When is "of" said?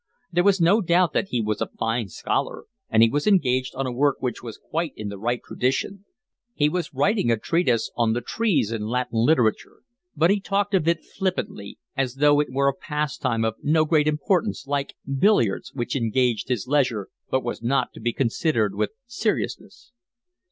10.73-10.87, 13.45-13.57